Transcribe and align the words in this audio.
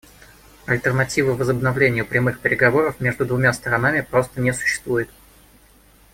Альтернативы 0.65 1.35
возобновлению 1.35 2.07
прямых 2.07 2.39
переговоров 2.39 2.99
между 2.99 3.23
двумя 3.23 3.53
сторонами 3.53 4.01
просто 4.01 4.41
не 4.41 4.51
существует. 4.51 5.11